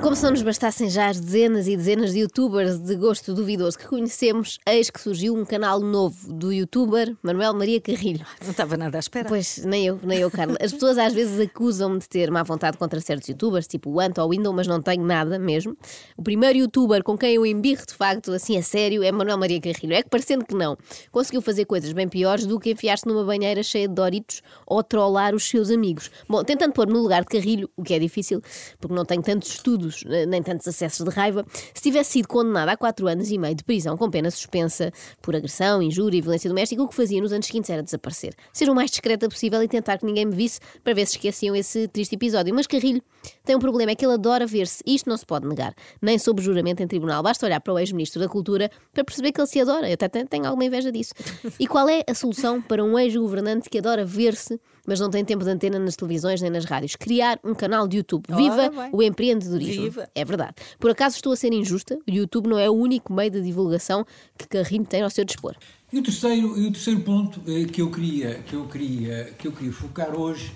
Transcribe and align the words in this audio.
Como 0.00 0.14
se 0.14 0.22
não 0.22 0.30
nos 0.30 0.42
bastassem 0.42 0.88
já 0.88 1.08
as 1.08 1.18
dezenas 1.18 1.66
e 1.66 1.76
dezenas 1.76 2.12
de 2.12 2.20
youtubers 2.20 2.78
de 2.78 2.94
gosto 2.94 3.34
duvidoso 3.34 3.76
que 3.76 3.86
conhecemos, 3.86 4.58
eis 4.64 4.90
que 4.90 5.00
surgiu 5.00 5.34
um 5.34 5.44
canal 5.44 5.80
novo 5.80 6.32
do 6.32 6.52
youtuber 6.52 7.16
Manuel 7.20 7.52
Maria 7.52 7.80
Carrilho. 7.80 8.24
Não 8.42 8.52
estava 8.52 8.76
nada 8.76 8.96
à 8.96 9.00
espera. 9.00 9.28
Pois, 9.28 9.58
nem 9.64 9.86
eu, 9.86 9.98
nem 10.02 10.20
eu, 10.20 10.30
Carla. 10.30 10.56
As 10.62 10.72
pessoas 10.72 10.98
às 10.98 11.12
vezes 11.12 11.40
acusam-me 11.40 11.98
de 11.98 12.08
ter 12.08 12.30
má 12.30 12.44
vontade 12.44 12.78
contra 12.78 13.00
certos 13.00 13.28
youtubers, 13.28 13.66
tipo 13.66 13.90
o 13.90 13.98
Ant 13.98 14.18
ou 14.18 14.26
o 14.26 14.30
Window, 14.30 14.52
mas 14.52 14.68
não 14.68 14.80
tenho 14.80 15.04
nada 15.04 15.36
mesmo. 15.36 15.76
O 16.16 16.22
primeiro 16.22 16.58
youtuber 16.58 17.02
com 17.02 17.18
quem 17.18 17.34
eu 17.34 17.44
embirro 17.44 17.84
de 17.84 17.94
facto, 17.94 18.32
assim 18.32 18.56
a 18.56 18.62
sério, 18.62 19.02
é 19.02 19.10
Manuel 19.10 19.36
Maria 19.36 19.60
Carrilho. 19.60 19.94
É 19.94 20.02
que 20.02 20.08
parecendo 20.08 20.44
que 20.44 20.54
não, 20.54 20.78
conseguiu 21.10 21.42
fazer 21.42 21.64
coisas 21.64 21.92
bem 21.92 22.08
piores 22.08 22.46
do 22.46 22.60
que 22.60 22.70
enfiar-se 22.70 23.06
numa 23.06 23.24
banheira 23.24 23.62
cheia 23.64 23.88
de 23.88 23.94
Doritos 23.94 24.42
ou 24.64 24.82
trollar 24.82 25.34
os 25.34 25.48
seus 25.48 25.70
amigos. 25.70 26.08
Bom, 26.28 26.44
tentando 26.44 26.72
pôr 26.72 26.86
no 26.86 27.02
lugar 27.02 27.22
de 27.22 27.28
Carrilho, 27.28 27.68
o 27.76 27.82
que 27.82 27.94
é 27.94 27.98
difícil, 27.98 28.40
porque 28.78 28.94
não 28.94 29.04
tenho 29.04 29.22
tantos 29.22 29.50
estudos, 29.50 29.87
eh, 30.06 30.26
nem 30.26 30.42
tantos 30.42 30.66
acessos 30.66 31.06
de 31.06 31.10
raiva, 31.14 31.44
se 31.74 31.82
tivesse 31.82 32.12
sido 32.12 32.28
condenado 32.28 32.68
a 32.68 32.76
4 32.76 33.06
anos 33.06 33.30
e 33.30 33.38
meio 33.38 33.54
de 33.54 33.64
prisão 33.64 33.96
com 33.96 34.10
pena 34.10 34.30
suspensa 34.30 34.92
por 35.20 35.34
agressão, 35.34 35.82
injúria 35.82 36.18
e 36.18 36.20
violência 36.20 36.48
doméstica, 36.48 36.82
o 36.82 36.88
que 36.88 36.94
fazia 36.94 37.20
nos 37.20 37.32
anos 37.32 37.46
seguintes 37.46 37.70
era 37.70 37.82
desaparecer. 37.82 38.34
Ser 38.52 38.68
o 38.70 38.74
mais 38.74 38.90
discreta 38.90 39.28
possível 39.28 39.62
e 39.62 39.68
tentar 39.68 39.98
que 39.98 40.06
ninguém 40.06 40.26
me 40.26 40.34
visse 40.34 40.60
para 40.82 40.94
ver 40.94 41.06
se 41.06 41.16
esqueciam 41.16 41.54
esse 41.54 41.88
triste 41.88 42.14
episódio. 42.14 42.54
Mas 42.54 42.66
Carrilho 42.66 43.02
tem 43.44 43.56
um 43.56 43.58
problema, 43.58 43.92
é 43.92 43.94
que 43.94 44.04
ele 44.04 44.14
adora 44.14 44.46
ver-se. 44.46 44.82
Isto 44.86 45.08
não 45.08 45.16
se 45.16 45.26
pode 45.26 45.46
negar, 45.46 45.74
nem 46.00 46.18
sob 46.18 46.42
juramento 46.42 46.82
em 46.82 46.86
tribunal. 46.86 47.22
Basta 47.22 47.46
olhar 47.46 47.60
para 47.60 47.72
o 47.72 47.78
ex-ministro 47.78 48.20
da 48.20 48.28
Cultura 48.28 48.70
para 48.92 49.04
perceber 49.04 49.32
que 49.32 49.40
ele 49.40 49.48
se 49.48 49.60
adora. 49.60 49.88
Eu 49.88 49.94
até 49.94 50.08
tenho 50.08 50.46
alguma 50.46 50.64
inveja 50.64 50.92
disso. 50.92 51.12
E 51.58 51.66
qual 51.66 51.88
é 51.88 52.02
a 52.08 52.14
solução 52.14 52.60
para 52.60 52.84
um 52.84 52.98
ex-governante 52.98 53.68
que 53.68 53.78
adora 53.78 54.04
ver-se, 54.04 54.60
mas 54.86 55.00
não 55.00 55.10
tem 55.10 55.24
tempo 55.24 55.44
de 55.44 55.50
antena 55.50 55.78
nas 55.78 55.96
televisões 55.96 56.40
nem 56.40 56.50
nas 56.50 56.64
rádios? 56.64 56.96
Criar 56.96 57.38
um 57.44 57.54
canal 57.54 57.86
de 57.86 57.98
YouTube. 57.98 58.24
Viva 58.28 58.70
o 58.92 59.02
empreendedorismo. 59.02 59.77
Viva. 59.82 60.08
É 60.14 60.24
verdade. 60.24 60.54
Por 60.78 60.90
acaso 60.90 61.16
estou 61.16 61.32
a 61.32 61.36
ser 61.36 61.52
injusta? 61.52 61.98
O 62.06 62.10
YouTube 62.10 62.48
não 62.48 62.58
é 62.58 62.68
o 62.68 62.74
único 62.74 63.12
meio 63.12 63.30
de 63.30 63.40
divulgação 63.40 64.06
que 64.36 64.46
Carrinho 64.46 64.84
tem 64.84 65.02
ao 65.02 65.10
seu 65.10 65.24
dispor. 65.24 65.56
E 65.92 65.98
o 65.98 66.02
terceiro, 66.02 66.58
e 66.58 66.66
o 66.66 66.72
terceiro 66.72 67.00
ponto 67.00 67.40
eh, 67.46 67.64
que 67.64 67.80
eu 67.80 67.90
queria 67.90 68.34
que 68.42 68.54
eu 68.54 68.66
queria 68.66 69.24
que 69.38 69.48
eu 69.48 69.52
queria 69.52 69.72
focar 69.72 70.14
hoje 70.14 70.52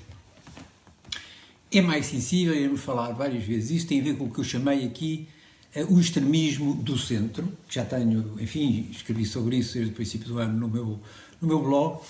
é 1.71 1.81
mais 1.81 2.07
sensível, 2.07 2.55
iremos 2.55 2.83
falar 2.83 3.13
várias 3.13 3.43
vezes 3.43 3.71
isso, 3.71 3.87
tem 3.87 4.01
a 4.01 4.05
ver 4.05 4.17
com 4.17 4.25
o 4.25 4.31
que 4.31 4.41
eu 4.41 4.45
chamei 4.45 4.85
aqui 4.85 5.27
eh, 5.75 5.85
o 5.89 5.99
extremismo 5.99 6.75
do 6.75 6.99
centro, 6.99 7.51
que 7.67 7.77
já 7.77 7.85
tenho, 7.85 8.37
enfim, 8.39 8.89
escrevi 8.91 9.25
sobre 9.25 9.57
isso 9.57 9.75
desde 9.75 9.91
o 9.91 9.95
princípio 9.95 10.29
do 10.29 10.39
ano 10.39 10.59
no 10.59 10.69
meu, 10.69 11.01
no 11.41 11.49
meu 11.49 11.63
blog, 11.63 12.01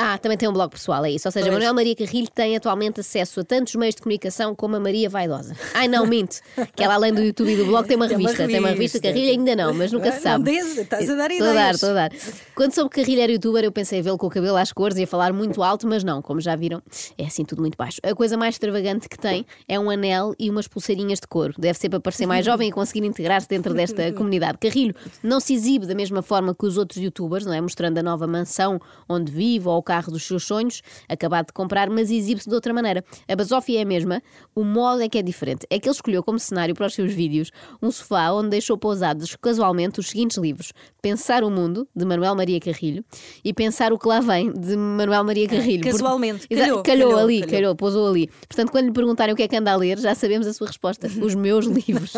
Ah, 0.00 0.16
também 0.16 0.38
tem 0.38 0.48
um 0.48 0.52
blog 0.52 0.70
pessoal, 0.70 1.04
é 1.04 1.10
isso. 1.10 1.26
Ou 1.26 1.32
seja, 1.32 1.46
Pois. 1.46 1.54
Manuel 1.54 1.74
Maria 1.74 1.96
Carrilho 1.96 2.28
tem 2.32 2.56
atualmente 2.56 3.00
acesso 3.00 3.40
a 3.40 3.44
tantos 3.44 3.74
meios 3.74 3.96
de 3.96 4.02
comunicação 4.02 4.54
como 4.54 4.76
a 4.76 4.80
Maria 4.80 5.08
Vaidosa. 5.10 5.56
Ai, 5.74 5.88
não, 5.88 6.06
minto. 6.06 6.36
Que 6.76 6.84
ela, 6.84 6.94
além 6.94 7.12
do 7.12 7.20
YouTube 7.20 7.50
e 7.52 7.56
do 7.56 7.66
blog, 7.66 7.86
tem 7.88 7.96
uma 7.96 8.06
Tem 8.06 8.16
uma 8.16 8.28
revista. 8.28 8.46
Tem 8.46 8.58
uma 8.60 8.68
revista. 8.68 8.98
revista. 8.98 9.00
Carrilho 9.00 9.30
ainda 9.30 9.56
não, 9.56 9.74
mas 9.74 9.90
nunca 9.90 10.12
se 10.12 10.20
sabe. 10.20 10.44
dês, 10.44 10.78
estás 10.78 11.10
a 11.10 11.14
dar 11.16 11.30
Estou 11.30 11.48
a 11.48 11.52
dar, 11.52 11.60
ideias. 11.60 11.74
estou 11.76 11.90
a 11.90 11.92
dar. 11.94 12.12
Quando 12.54 12.72
soube 12.74 12.90
que 12.90 13.00
Carrilho 13.00 13.22
era 13.22 13.32
youtuber, 13.32 13.64
eu 13.64 13.72
pensei 13.72 14.00
vê-lo 14.00 14.16
com 14.16 14.28
o 14.28 14.30
cabelo 14.30 14.56
às 14.56 14.72
cores 14.72 14.96
e 14.98 15.02
a 15.02 15.06
falar 15.06 15.32
muito 15.32 15.62
alto, 15.62 15.86
mas 15.88 16.04
não, 16.04 16.22
como 16.22 16.40
já 16.40 16.54
viram, 16.54 16.80
é 17.16 17.24
assim 17.24 17.44
tudo 17.44 17.60
muito 17.60 17.76
baixo. 17.76 17.98
A 18.04 18.14
coisa 18.14 18.36
mais 18.36 18.54
extravagante 18.54 19.08
que 19.08 19.18
tem 19.18 19.44
é 19.66 19.80
um 19.80 19.90
anel 19.90 20.32
e 20.38 20.48
umas 20.48 20.68
pulseirinhas 20.68 21.18
de 21.18 21.26
couro. 21.26 21.54
Deve 21.58 21.76
ser 21.78 21.88
para 21.88 21.98
parecer 22.00 22.26
mais 22.26 22.44
jovem 22.46 22.68
e 22.68 22.72
conseguir 22.72 23.04
integrar-se 23.04 23.48
dentro 23.48 23.74
desta 23.74 24.12
comunidade. 24.14 24.58
Carrilho 24.58 24.94
não 25.22 25.40
se 25.40 25.54
exibe 25.54 25.86
da 25.86 25.94
mesma 25.94 26.22
forma 26.22 26.54
que 26.54 26.64
os 26.64 26.76
outros 26.78 27.02
youtubers, 27.02 27.44
não 27.44 27.52
é? 27.52 27.60
Mostrando 27.60 27.98
a 27.98 28.02
nova 28.02 28.26
mansão 28.26 28.80
onde 29.08 29.32
vive 29.32 29.66
ou 29.68 29.82
carro 29.88 30.12
dos 30.12 30.22
seus 30.24 30.44
sonhos, 30.44 30.82
acabado 31.08 31.46
de 31.46 31.52
comprar, 31.54 31.88
mas 31.88 32.10
exibe-se 32.10 32.48
de 32.48 32.54
outra 32.54 32.72
maneira. 32.74 33.02
A 33.26 33.34
basófia 33.34 33.78
é 33.78 33.82
a 33.82 33.86
mesma, 33.86 34.22
o 34.54 34.62
modo 34.62 35.00
é 35.02 35.08
que 35.08 35.16
é 35.18 35.22
diferente. 35.22 35.66
É 35.70 35.78
que 35.78 35.88
ele 35.88 35.94
escolheu 35.94 36.22
como 36.22 36.38
cenário 36.38 36.74
para 36.74 36.86
os 36.86 36.94
seus 36.94 37.12
vídeos 37.12 37.50
um 37.82 37.90
sofá 37.90 38.30
onde 38.32 38.50
deixou 38.50 38.76
pousados 38.76 39.34
casualmente 39.40 39.98
os 40.00 40.08
seguintes 40.10 40.36
livros: 40.36 40.72
Pensar 41.00 41.42
o 41.42 41.50
Mundo, 41.50 41.88
de 41.96 42.04
Manuel 42.04 42.34
Maria 42.34 42.60
Carrilho, 42.60 43.02
e 43.44 43.54
Pensar 43.54 43.92
o 43.92 43.98
que 43.98 44.06
lá 44.06 44.20
vem, 44.20 44.52
de 44.52 44.76
Manuel 44.76 45.24
Maria 45.24 45.48
Carrilho. 45.48 45.82
Por- 45.82 45.92
casualmente. 45.92 46.46
Exa- 46.50 46.62
Calhou, 46.64 46.82
calhou, 46.82 47.08
calhou, 47.10 47.24
ali, 47.24 47.40
calhou. 47.40 47.52
calhou, 47.52 47.76
pousou 47.76 48.08
ali. 48.08 48.28
Portanto, 48.46 48.70
quando 48.70 48.86
lhe 48.86 48.92
perguntarem 48.92 49.32
o 49.32 49.36
que 49.36 49.42
é 49.42 49.48
que 49.48 49.56
anda 49.56 49.72
a 49.72 49.76
ler, 49.76 49.98
já 49.98 50.14
sabemos 50.14 50.46
a 50.46 50.52
sua 50.52 50.66
resposta: 50.66 51.06
os 51.06 51.34
meus 51.34 51.64
livros. 51.88 52.12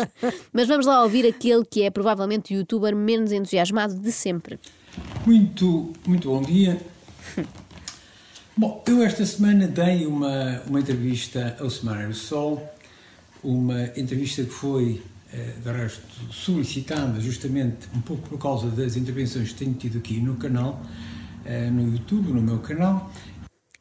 Mas 0.51 0.67
vamos 0.67 0.85
lá 0.85 1.01
ouvir 1.03 1.25
aquele 1.25 1.63
que 1.63 1.83
é 1.83 1.89
provavelmente 1.89 2.53
o 2.53 2.57
youtuber 2.57 2.95
menos 2.95 3.31
entusiasmado 3.31 3.95
de 3.99 4.11
sempre. 4.11 4.59
Muito, 5.25 5.91
muito 6.05 6.29
bom 6.29 6.41
dia. 6.41 6.81
Bom, 8.55 8.83
eu 8.85 9.01
esta 9.01 9.25
semana 9.25 9.65
dei 9.65 10.05
uma, 10.05 10.61
uma 10.67 10.81
entrevista 10.81 11.55
ao 11.57 11.69
Semanário 11.69 12.13
Sol, 12.13 12.61
uma 13.41 13.85
entrevista 13.95 14.43
que 14.43 14.49
foi, 14.49 15.01
eh, 15.33 15.53
de 15.63 15.71
resto, 15.71 16.05
solicitada 16.33 17.21
justamente 17.21 17.87
um 17.95 18.01
pouco 18.01 18.27
por 18.27 18.37
causa 18.37 18.67
das 18.67 18.97
intervenções 18.97 19.53
que 19.53 19.55
tenho 19.55 19.73
tido 19.73 19.99
aqui 19.99 20.19
no 20.19 20.35
canal, 20.35 20.85
eh, 21.45 21.69
no 21.69 21.93
YouTube, 21.93 22.33
no 22.33 22.41
meu 22.41 22.59
canal, 22.59 23.09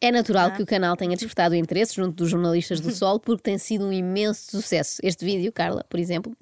É 0.03 0.11
natural 0.11 0.47
Ah. 0.49 0.51
que 0.53 0.63
o 0.63 0.67
canal 0.67 0.97
tenha 0.97 1.15
despertado 1.15 1.55
interesse 1.55 1.95
junto 1.97 2.13
dos 2.17 2.31
jornalistas 2.31 2.81
do 2.81 2.91
Sol, 2.91 3.21
porque 3.21 3.43
tem 3.43 3.59
sido 3.59 3.85
um 3.85 3.93
imenso 3.93 4.51
sucesso. 4.51 4.99
Este 5.03 5.25
vídeo, 5.27 5.53
Carla, 5.53 5.85
por 5.91 6.01
exemplo, 6.01 6.35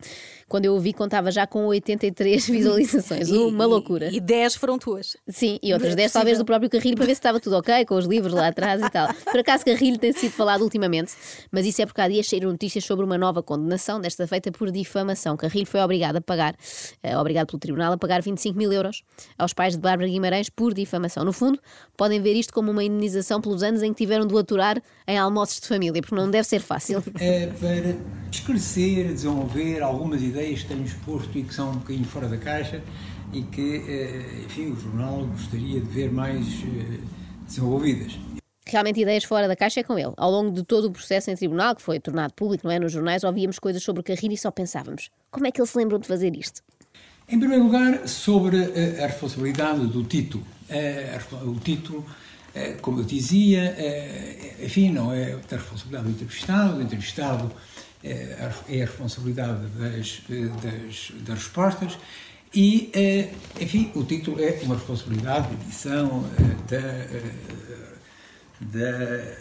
quando 0.48 0.66
eu 0.66 0.74
o 0.76 0.78
vi, 0.80 0.92
contava 0.92 1.32
já 1.32 1.44
com 1.44 1.66
83 1.66 2.46
visualizações. 2.48 3.28
Uma 3.30 3.66
loucura. 3.66 4.10
E 4.12 4.20
10 4.20 4.54
foram 4.54 4.78
tuas. 4.78 5.16
Sim, 5.26 5.58
e 5.60 5.72
outras 5.72 5.94
É 5.94 5.96
10 5.96 6.12
talvez 6.12 6.38
do 6.38 6.44
próprio 6.44 6.70
Carrilho 6.70 6.94
para 6.96 7.06
ver 7.06 7.14
se 7.14 7.18
estava 7.18 7.40
tudo 7.40 7.56
ok, 7.56 7.84
com 7.84 7.96
os 7.96 8.06
livros 8.06 8.32
lá 8.32 8.46
atrás 8.46 8.80
e 8.80 8.88
tal. 8.90 9.12
Por 9.14 9.40
acaso 9.40 9.64
Carrilho 9.64 9.98
tem 9.98 10.12
sido 10.12 10.30
falado 10.30 10.62
ultimamente, 10.62 11.12
mas 11.50 11.66
isso 11.66 11.82
é 11.82 11.86
porque 11.86 12.00
há 12.00 12.08
dias 12.08 12.28
saíram 12.28 12.52
notícias 12.52 12.84
sobre 12.84 13.04
uma 13.04 13.18
nova 13.18 13.42
condenação, 13.42 14.00
desta 14.00 14.24
feita 14.28 14.52
por 14.52 14.70
difamação. 14.70 15.36
Carrilho 15.36 15.66
foi 15.66 15.80
obrigado 15.80 16.14
a 16.16 16.20
pagar, 16.20 16.54
eh, 17.02 17.18
obrigado 17.18 17.48
pelo 17.48 17.58
tribunal, 17.58 17.92
a 17.92 17.98
pagar 17.98 18.22
25 18.22 18.56
mil 18.56 18.72
euros 18.72 19.02
aos 19.36 19.52
pais 19.52 19.74
de 19.74 19.80
Bárbara 19.80 20.08
Guimarães 20.08 20.48
por 20.48 20.72
difamação. 20.72 21.24
No 21.24 21.32
fundo, 21.32 21.58
podem 21.96 22.20
ver 22.22 22.34
isto 22.34 22.52
como 22.54 22.70
uma 22.70 22.84
indenização 22.84 23.40
pelos 23.48 23.62
anos 23.62 23.82
em 23.82 23.92
que 23.92 24.04
tiveram 24.04 24.26
de 24.26 24.34
o 24.34 24.38
aturar 24.38 24.80
em 25.06 25.18
almoços 25.18 25.60
de 25.60 25.66
família, 25.66 26.02
porque 26.02 26.14
não 26.14 26.30
deve 26.30 26.46
ser 26.46 26.60
fácil. 26.60 27.02
é 27.18 27.46
para 27.46 27.96
esclarecer, 28.30 29.08
desenvolver 29.08 29.82
algumas 29.82 30.22
ideias 30.22 30.62
que 30.62 30.68
tenho 30.68 30.84
exposto 30.84 31.36
e 31.38 31.42
que 31.42 31.54
são 31.54 31.70
um 31.70 31.76
bocadinho 31.76 32.04
fora 32.04 32.28
da 32.28 32.36
caixa 32.36 32.82
e 33.32 33.42
que, 33.42 33.84
eh, 33.88 34.44
enfim, 34.44 34.72
o 34.72 34.76
jornal 34.76 35.26
gostaria 35.26 35.80
de 35.80 35.86
ver 35.86 36.12
mais 36.12 36.46
eh, 36.46 37.00
desenvolvidas. 37.46 38.18
Realmente 38.66 39.00
ideias 39.00 39.24
fora 39.24 39.48
da 39.48 39.56
caixa 39.56 39.80
é 39.80 39.82
com 39.82 39.98
ele. 39.98 40.12
Ao 40.16 40.30
longo 40.30 40.50
de 40.50 40.62
todo 40.62 40.86
o 40.86 40.90
processo 40.90 41.30
em 41.30 41.36
tribunal, 41.36 41.74
que 41.74 41.80
foi 41.80 41.98
tornado 41.98 42.34
público, 42.34 42.66
não 42.66 42.72
é, 42.72 42.78
nos 42.78 42.92
jornais, 42.92 43.24
ouvíamos 43.24 43.58
coisas 43.58 43.82
sobre 43.82 44.00
o 44.00 44.04
Carrilho 44.04 44.34
e 44.34 44.36
só 44.36 44.50
pensávamos, 44.50 45.10
como 45.30 45.46
é 45.46 45.50
que 45.50 45.60
ele 45.60 45.68
se 45.68 45.76
lembrou 45.76 45.98
de 45.98 46.06
fazer 46.06 46.36
isto? 46.36 46.62
Em 47.30 47.38
primeiro 47.38 47.64
lugar, 47.64 48.06
sobre 48.06 48.56
eh, 48.56 49.02
a 49.02 49.06
responsabilidade 49.06 49.86
do 49.86 50.04
título. 50.04 50.44
O 51.46 51.58
título, 51.60 52.04
como 52.80 53.00
eu 53.00 53.04
dizia, 53.04 53.74
eh, 53.78 54.56
enfim, 54.62 54.90
não 54.90 55.12
é 55.12 55.36
da 55.48 55.56
responsabilidade 55.56 56.04
do 56.04 56.10
entrevistado, 56.10 56.78
o 56.78 56.82
entrevistado 56.82 57.52
é 58.02 58.82
a 58.82 58.86
responsabilidade 58.86 59.66
das, 59.76 60.22
das, 60.62 61.12
das 61.26 61.38
respostas 61.38 61.98
e, 62.54 62.90
enfim, 63.60 63.90
o 63.94 64.04
título 64.04 64.42
é 64.42 64.58
uma 64.62 64.76
responsabilidade 64.76 65.48
de 65.48 65.62
edição 65.64 66.24
da, 66.68 66.80
da 68.60 69.36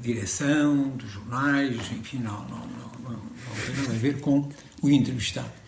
direção, 0.00 0.88
dos 0.90 1.10
jornais, 1.10 1.76
enfim, 1.92 2.18
não, 2.18 2.40
não, 2.48 2.66
não, 2.66 3.12
não 3.12 3.20
tem 3.66 3.76
nada 3.76 3.94
a 3.94 3.98
ver 3.98 4.20
com 4.20 4.48
o 4.82 4.90
entrevistado. 4.90 5.59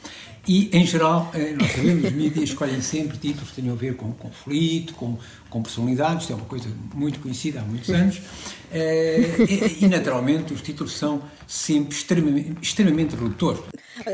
E, 0.46 0.68
em 0.72 0.84
geral, 0.84 1.30
eh, 1.34 1.54
nós 1.56 1.70
sabemos, 1.70 2.04
os 2.04 2.12
mídias 2.12 2.48
escolhem 2.48 2.80
sempre 2.80 3.16
títulos 3.16 3.50
que 3.50 3.62
tenham 3.62 3.74
a 3.74 3.78
ver 3.78 3.94
com 3.94 4.12
conflito, 4.12 4.92
com, 4.94 5.16
com 5.48 5.62
personalidades, 5.62 6.22
isto 6.22 6.32
é 6.32 6.36
uma 6.36 6.46
coisa 6.46 6.68
muito 6.94 7.20
conhecida 7.20 7.60
há 7.60 7.62
muitos 7.62 7.90
anos, 7.90 8.20
eh, 8.72 9.36
e, 9.48 9.84
e, 9.84 9.88
naturalmente, 9.88 10.52
os 10.52 10.60
títulos 10.60 10.94
são 10.94 11.22
sempre 11.46 11.94
extremamente, 11.94 12.56
extremamente 12.60 13.14
redutores. 13.14 13.62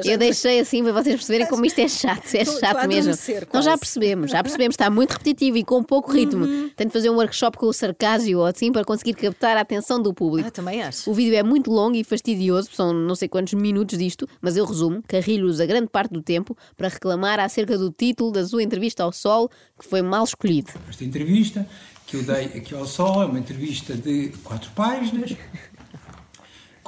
Eu 0.05 0.19
deixei 0.19 0.61
assim 0.61 0.83
para 0.83 0.93
vocês 0.93 1.15
perceberem 1.17 1.47
como 1.47 1.65
isto 1.65 1.79
é 1.79 1.89
chato, 1.89 2.35
é 2.35 2.45
chato 2.45 2.79
a 2.79 2.87
mesmo. 2.87 3.15
Nós 3.53 3.65
já 3.65 3.77
percebemos, 3.79 4.31
já 4.31 4.43
percebemos, 4.43 4.75
está 4.75 4.91
muito 4.91 5.13
repetitivo 5.13 5.57
e 5.57 5.65
com 5.65 5.83
pouco 5.83 6.13
ritmo. 6.13 6.45
Uhum. 6.45 6.71
Tenho 6.77 6.89
de 6.89 6.93
fazer 6.93 7.11
um 7.11 7.17
workshop 7.17 7.57
com 7.57 7.67
o 7.67 7.73
sarcásio 7.73 8.39
ou 8.39 8.47
assim 8.47 8.73
para 8.73 8.85
conseguir 8.85 9.15
captar 9.15 9.57
a 9.57 9.61
atenção 9.61 10.01
do 10.01 10.13
público. 10.13 10.49
Ah, 10.49 10.51
também 10.51 10.83
acho. 10.83 11.11
O 11.11 11.15
vídeo 11.15 11.35
é 11.35 11.43
muito 11.43 11.71
longo 11.71 11.97
e 11.97 12.05
fastidioso, 12.05 12.71
são 12.73 12.93
não 12.93 13.15
sei 13.15 13.29
quantos 13.29 13.55
minutos 13.55 13.99
disto, 13.99 14.29
mas 14.41 14.57
eu 14.57 14.65
resumo. 14.65 15.03
Carrilho 15.07 15.47
usa 15.47 15.67
grande 15.67 15.89
parte 15.89 16.13
do 16.13 16.23
tempo 16.23 16.57
para 16.77 16.89
reclamar 16.89 17.41
acerca 17.41 17.79
do 17.79 17.91
título 17.91 18.33
da 18.33 18.47
sua 18.47 18.63
entrevista 18.63 19.03
ao 19.03 19.13
Sol, 19.13 19.49
que 19.79 19.87
foi 19.87 20.03
mal 20.03 20.25
escolhido. 20.25 20.73
Esta 20.89 21.05
entrevista 21.05 21.67
que 22.07 22.17
eu 22.17 22.23
dei 22.23 22.47
aqui 22.47 22.75
ao 22.75 22.87
Sol 22.87 23.23
é 23.23 23.27
uma 23.27 23.39
entrevista 23.39 23.95
de 23.95 24.33
quatro 24.43 24.71
páginas, 24.75 25.37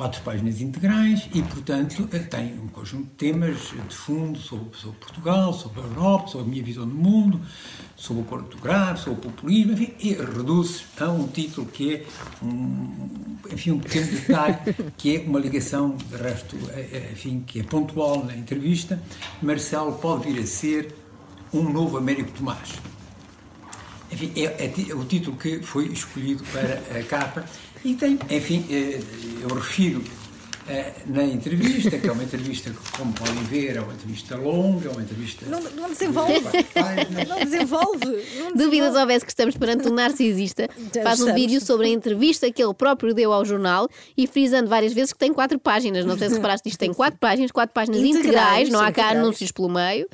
quatro 0.00 0.23
páginas 0.23 0.62
integrais 0.62 1.29
e, 1.35 1.43
portanto, 1.43 2.08
eh, 2.11 2.20
tem 2.20 2.58
um 2.58 2.69
conjunto 2.69 3.05
de 3.05 3.17
temas 3.17 3.58
de 3.87 3.94
fundo 3.94 4.38
sobre, 4.38 4.75
sobre, 4.75 4.99
Portugal, 4.99 5.52
sobre 5.52 5.82
a 5.82 5.85
Europa, 5.85 6.29
sobre 6.29 6.47
a 6.47 6.50
minha 6.50 6.62
visão 6.62 6.88
do 6.88 6.94
mundo, 6.94 7.38
sobre 7.97 8.23
o 8.23 8.25
português, 8.25 9.00
sobre 9.00 9.19
o 9.19 9.31
populismo, 9.31 9.73
enfim, 9.73 9.93
e 10.00 10.14
reduz 10.14 10.87
a 10.99 11.11
um 11.11 11.29
título 11.29 11.67
que 11.67 11.97
é, 11.97 12.06
um, 12.43 13.37
enfim, 13.52 13.73
um 13.73 13.79
pequeno 13.79 14.06
detalhe, 14.06 14.56
que 14.97 15.17
é 15.17 15.20
uma 15.20 15.38
ligação, 15.38 15.94
de 15.94 16.17
resto, 16.17 16.56
eh, 16.70 16.88
eh, 16.93 17.11
enfim, 17.12 17.44
que 17.47 17.61
é 17.61 17.62
pontual 17.62 18.25
na 18.25 18.35
entrevista. 18.35 18.99
Marcelo 19.43 19.93
pode 19.99 20.32
vir 20.32 20.41
a 20.41 20.47
ser 20.47 20.94
um 21.52 21.70
novo 21.70 21.99
Américo 21.99 22.31
Tomás. 22.31 22.73
Enfim, 24.12 24.33
é, 24.37 24.45
é, 24.45 24.95
o 24.95 25.05
título 25.05 25.37
que 25.37 25.61
foi 25.61 25.87
escolhido 25.87 26.43
para 26.53 26.99
a 26.99 27.03
capa. 27.05 27.45
E 27.85 27.95
tem, 27.95 28.19
enfim, 28.29 28.67
eh, 28.69 29.01
eu 29.41 29.55
refiro 29.55 30.03
na 31.07 31.25
entrevista, 31.25 31.99
que 31.99 32.07
é 32.07 32.13
uma 32.13 32.23
entrevista, 32.23 32.73
como 32.97 33.13
podem 33.13 33.43
ver, 33.45 33.77
é 33.77 33.81
uma 33.81 33.93
entrevista 33.93 34.37
longa, 34.37 34.89
é 34.89 34.93
uma 34.93 35.03
entrevista. 35.03 35.47
Não, 35.47 35.61
não 35.61 35.89
desenvolve. 35.89 36.41
não 37.29 37.39
desenvolve. 37.39 38.25
Não 38.39 38.55
Dúvidas 38.55 38.95
houvesse 38.95 39.25
que 39.25 39.31
estamos 39.33 39.57
perante 39.57 39.89
um 39.89 39.93
narcisista. 39.93 40.69
Já 40.95 41.03
faz 41.03 41.21
um 41.21 41.35
vídeo 41.35 41.61
sobre 41.61 41.87
a 41.87 41.91
entrevista 41.91 42.51
que 42.51 42.63
ele 42.63 42.75
próprio 42.75 43.13
deu 43.13 43.33
ao 43.33 43.45
jornal 43.45 43.89
e 44.17 44.27
frisando 44.27 44.69
várias 44.69 44.93
vezes 44.93 45.13
que 45.13 45.19
tem 45.19 45.33
quatro 45.33 45.59
páginas. 45.59 46.05
Não 46.05 46.17
sei 46.17 46.29
se 46.29 46.37
reparaste, 46.37 46.69
isto 46.69 46.79
tem 46.79 46.93
quatro 46.93 47.19
páginas, 47.19 47.51
quatro 47.51 47.75
páginas 47.75 48.01
integrais, 48.01 48.27
integrais 48.27 48.71
não 48.71 48.81
há 48.81 48.93
cá 48.93 49.11
anúncios 49.11 49.51
pelo 49.51 49.69
meio, 49.69 50.07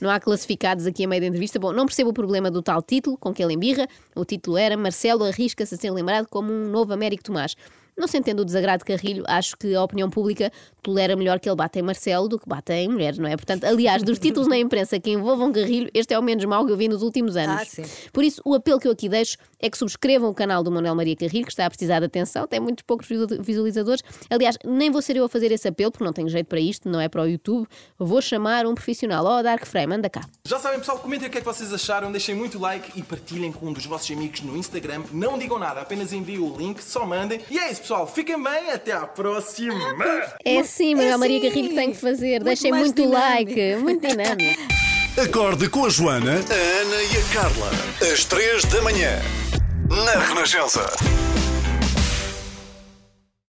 não 0.00 0.10
há 0.10 0.20
classificados 0.20 0.86
aqui 0.86 1.04
a 1.04 1.08
meio 1.08 1.20
da 1.20 1.26
entrevista. 1.26 1.58
Bom, 1.58 1.72
não 1.72 1.86
percebo 1.86 2.10
o 2.10 2.14
problema 2.14 2.50
do 2.50 2.62
tal 2.62 2.82
título 2.82 3.16
com 3.16 3.32
que 3.32 3.42
ele 3.42 3.54
embirra. 3.54 3.88
O 4.14 4.24
título 4.24 4.56
era 4.56 4.76
Marcelo 4.76 5.24
arrisca-se 5.24 5.74
a 5.74 5.78
ser 5.78 5.90
lembrado 5.90 6.26
como 6.28 6.52
um 6.52 6.68
novo 6.68 6.92
Américo 6.92 7.24
Tomás. 7.24 7.56
Não 7.96 8.08
se 8.08 8.18
entende 8.18 8.42
o 8.42 8.44
desagrado 8.44 8.84
de 8.84 8.84
Carrilho, 8.84 9.24
acho 9.26 9.56
que 9.56 9.74
a 9.74 9.82
opinião 9.82 10.10
pública 10.10 10.50
tolera 10.82 11.16
melhor 11.16 11.40
que 11.40 11.48
ele 11.48 11.56
bata 11.56 11.78
em 11.78 11.82
Marcelo 11.82 12.28
do 12.28 12.38
que 12.38 12.48
bata 12.48 12.74
em 12.74 12.88
mulheres, 12.88 13.18
não 13.18 13.28
é? 13.28 13.36
Portanto, 13.36 13.64
aliás, 13.64 14.02
dos 14.02 14.18
títulos 14.18 14.48
na 14.48 14.56
imprensa 14.58 15.00
que 15.00 15.10
envolvam 15.10 15.52
Carrilho, 15.52 15.90
este 15.94 16.12
é 16.12 16.18
o 16.18 16.22
menos 16.22 16.44
mau 16.44 16.66
que 16.66 16.72
eu 16.72 16.76
vi 16.76 16.88
nos 16.88 17.02
últimos 17.02 17.36
anos. 17.36 17.62
Ah, 17.62 17.64
sim. 17.64 17.84
Por 18.12 18.22
isso, 18.22 18.42
o 18.44 18.54
apelo 18.54 18.78
que 18.78 18.86
eu 18.88 18.92
aqui 18.92 19.08
deixo 19.08 19.38
é 19.60 19.70
que 19.70 19.78
subscrevam 19.78 20.28
o 20.28 20.34
canal 20.34 20.62
do 20.62 20.70
Manuel 20.70 20.94
Maria 20.94 21.16
Carrilho, 21.16 21.46
que 21.46 21.52
está 21.52 21.66
a 21.66 21.70
precisar 21.70 22.00
de 22.00 22.06
atenção, 22.06 22.46
tem 22.46 22.60
muitos 22.60 22.82
poucos 22.82 23.08
visualizadores. 23.40 24.02
Aliás, 24.28 24.58
nem 24.64 24.90
vou 24.90 25.00
ser 25.00 25.16
eu 25.16 25.24
a 25.24 25.28
fazer 25.28 25.50
esse 25.52 25.66
apelo, 25.68 25.90
porque 25.90 26.04
não 26.04 26.12
tenho 26.12 26.28
jeito 26.28 26.46
para 26.46 26.60
isto, 26.60 26.88
não 26.88 27.00
é 27.00 27.08
para 27.08 27.22
o 27.22 27.26
YouTube. 27.26 27.66
Vou 27.98 28.20
chamar 28.20 28.66
um 28.66 28.74
profissional. 28.74 29.24
Ó, 29.24 29.38
oh, 29.38 29.42
Dark 29.42 29.64
Frame, 29.64 29.94
anda 29.94 30.10
cá. 30.10 30.22
Já 30.46 30.58
sabem, 30.58 30.80
pessoal, 30.80 30.98
comentem 30.98 31.28
o 31.28 31.30
que 31.30 31.38
é 31.38 31.40
que 31.40 31.46
vocês 31.46 31.72
acharam, 31.72 32.12
deixem 32.12 32.34
muito 32.34 32.58
like 32.58 32.98
e 32.98 33.02
partilhem 33.02 33.52
com 33.52 33.66
um 33.66 33.72
dos 33.72 33.86
vossos 33.86 34.10
amigos 34.10 34.40
no 34.42 34.56
Instagram. 34.56 35.02
Não 35.12 35.38
digam 35.38 35.58
nada, 35.58 35.80
apenas 35.80 36.12
enviem 36.12 36.40
o 36.40 36.54
link, 36.56 36.82
só 36.82 37.06
mandem. 37.06 37.40
E 37.50 37.58
é 37.58 37.70
isso, 37.70 37.83
pessoal, 37.84 38.06
fiquem 38.06 38.42
bem, 38.42 38.70
até 38.70 38.92
à 38.92 39.06
próxima! 39.06 39.74
É 40.42 40.58
assim, 40.58 40.94
Manuel 40.94 41.14
é 41.14 41.16
Maria 41.18 41.40
Carrilho 41.42 41.68
que 41.68 41.74
tem 41.74 41.92
que 41.92 41.98
fazer. 41.98 42.40
Muito 42.40 42.44
Deixem 42.44 42.72
muito 42.72 43.02
dinâmico. 43.02 43.20
like, 43.20 43.76
muito 43.76 44.06
dinâmico. 44.08 44.62
Acorde 45.22 45.68
com 45.68 45.84
a 45.84 45.90
Joana, 45.90 46.32
a 46.32 46.80
Ana 46.80 47.02
e 47.02 47.16
a 47.18 47.34
Carla. 47.34 47.70
Às 48.10 48.24
três 48.24 48.64
da 48.64 48.80
manhã. 48.80 49.20
Na 49.90 50.18
Renascença. 50.18 50.86